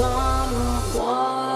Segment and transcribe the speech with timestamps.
[0.00, 1.49] 多么荒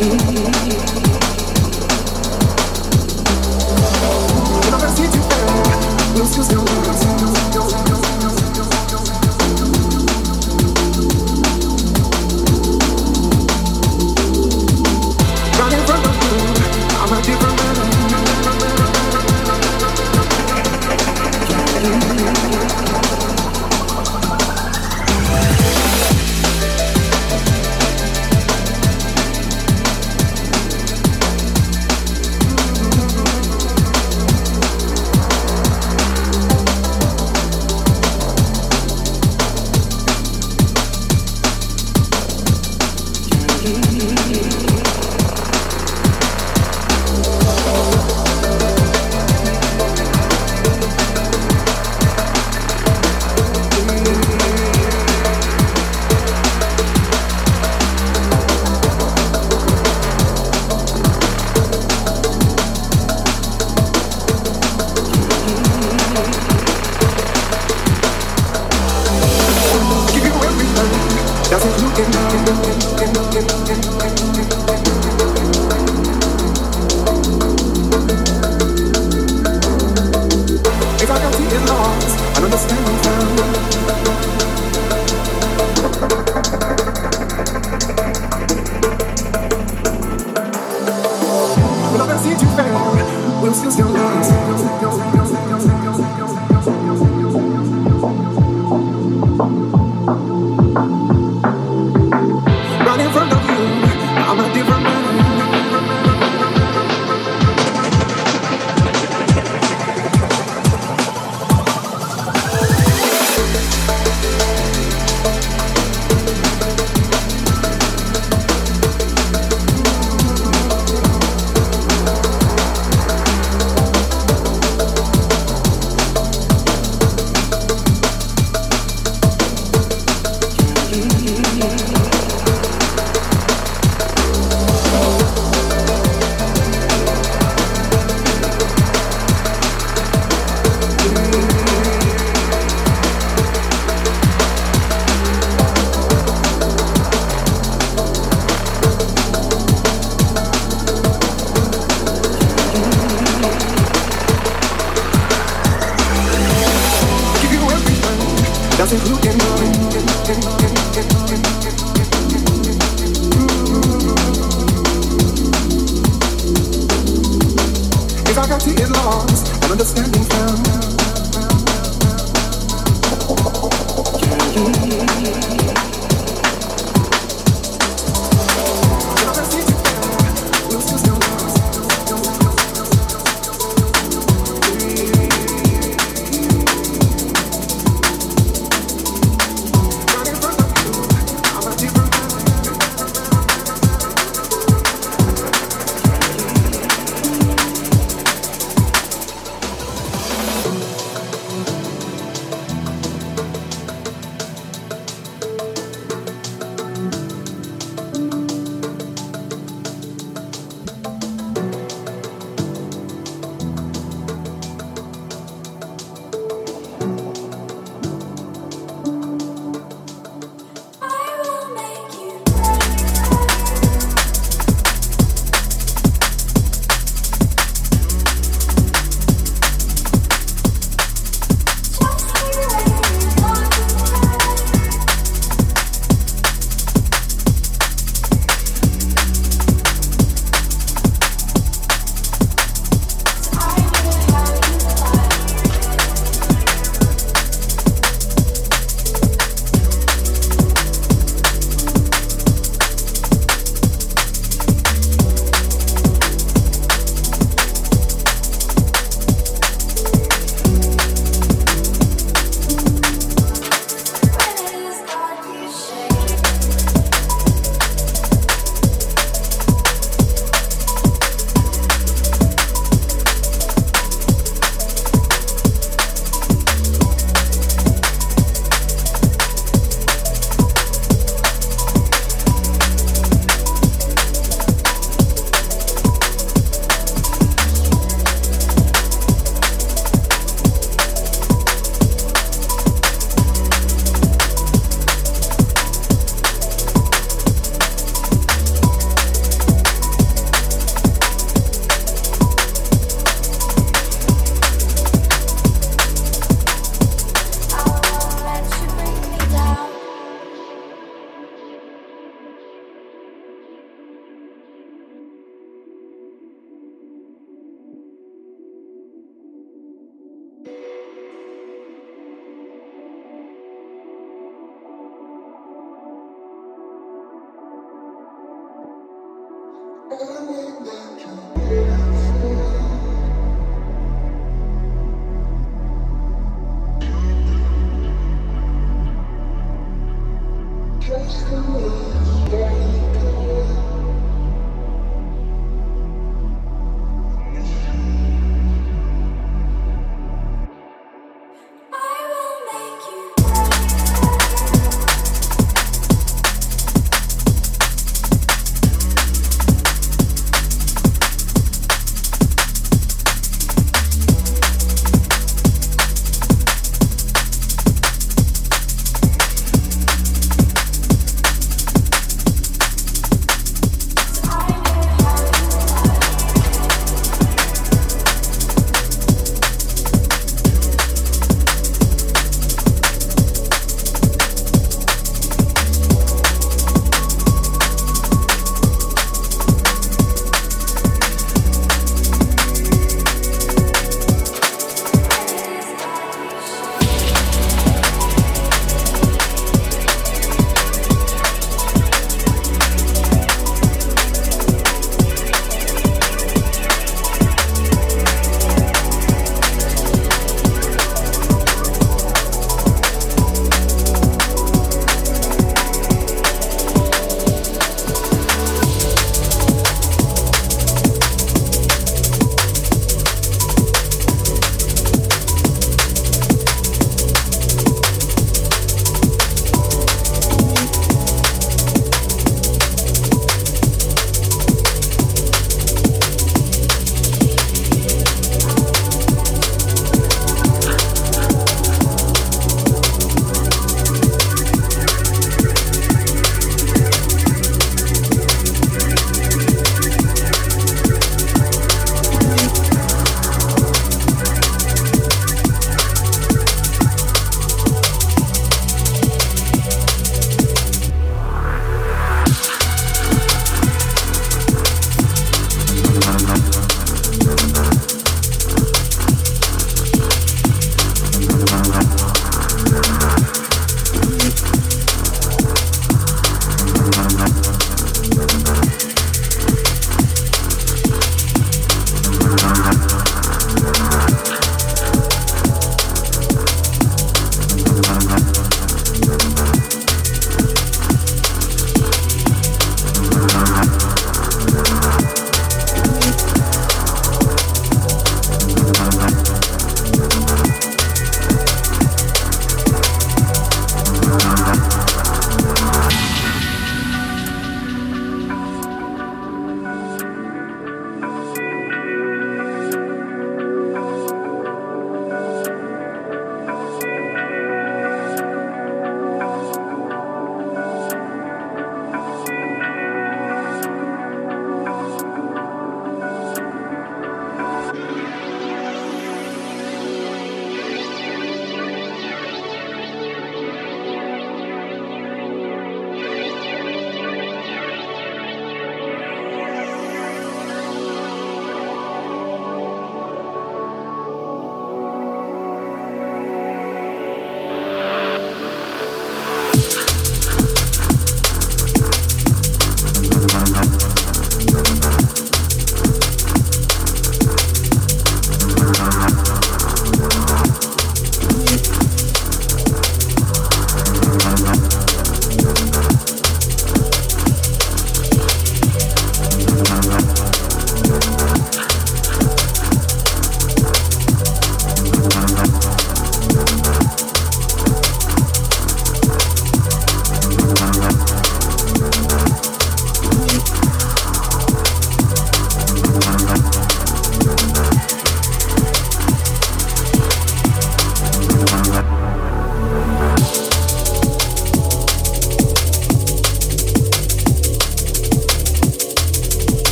[0.00, 0.37] you.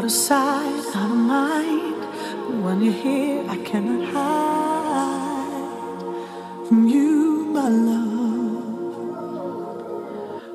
[0.00, 2.00] Out of sight, out of mind.
[2.46, 5.46] But when you're here, I cannot hide
[6.66, 8.64] from you, my love.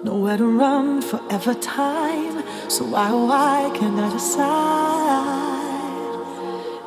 [0.04, 2.44] Nowhere to run, forever time.
[2.72, 4.42] So why, why can't I decide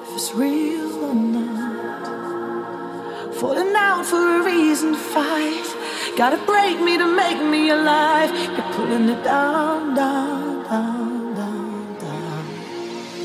[0.03, 2.17] if it's real or not?
[3.37, 5.77] Falling out for a reason to fight.
[6.17, 8.33] Gotta break me to make me alive.
[8.35, 11.18] You're pulling it down, down, down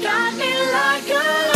[0.03, 1.52] got me like a